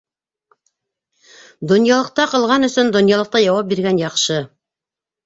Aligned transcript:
Донъялыҡта 1.71 2.25
ҡылған 2.31 2.65
өсөн 2.69 2.89
донъялыҡта 2.97 3.43
яуап 3.45 3.69
биргән 3.75 4.01
яҡшы. 4.05 4.39